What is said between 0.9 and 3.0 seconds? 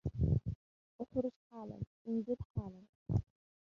اخرج حالا! انزل حالا!